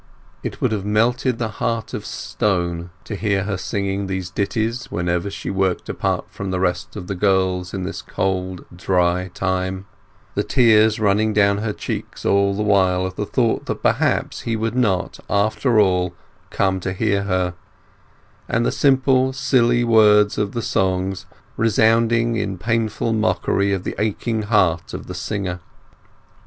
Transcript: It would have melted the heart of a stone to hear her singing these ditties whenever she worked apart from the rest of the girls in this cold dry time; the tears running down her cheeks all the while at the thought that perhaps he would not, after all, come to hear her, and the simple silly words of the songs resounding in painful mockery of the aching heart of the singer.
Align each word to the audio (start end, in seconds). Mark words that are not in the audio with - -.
It 0.41 0.59
would 0.61 0.71
have 0.71 0.83
melted 0.83 1.37
the 1.37 1.47
heart 1.61 1.93
of 1.93 2.01
a 2.01 2.05
stone 2.07 2.89
to 3.03 3.15
hear 3.15 3.43
her 3.43 3.55
singing 3.55 4.07
these 4.07 4.31
ditties 4.31 4.89
whenever 4.89 5.29
she 5.29 5.51
worked 5.51 5.87
apart 5.89 6.25
from 6.31 6.49
the 6.49 6.59
rest 6.59 6.95
of 6.95 7.05
the 7.05 7.13
girls 7.13 7.71
in 7.71 7.83
this 7.83 8.01
cold 8.01 8.65
dry 8.75 9.29
time; 9.35 9.85
the 10.33 10.41
tears 10.43 10.99
running 10.99 11.33
down 11.33 11.59
her 11.59 11.71
cheeks 11.71 12.25
all 12.25 12.55
the 12.55 12.63
while 12.63 13.05
at 13.05 13.15
the 13.15 13.27
thought 13.27 13.67
that 13.67 13.83
perhaps 13.83 14.39
he 14.41 14.55
would 14.55 14.73
not, 14.75 15.19
after 15.29 15.79
all, 15.79 16.15
come 16.49 16.79
to 16.79 16.93
hear 16.93 17.25
her, 17.25 17.53
and 18.49 18.65
the 18.65 18.71
simple 18.71 19.31
silly 19.33 19.83
words 19.83 20.35
of 20.39 20.53
the 20.53 20.63
songs 20.63 21.27
resounding 21.57 22.35
in 22.37 22.57
painful 22.57 23.13
mockery 23.13 23.71
of 23.71 23.83
the 23.83 23.93
aching 23.99 24.41
heart 24.41 24.95
of 24.95 25.05
the 25.05 25.13
singer. 25.13 25.59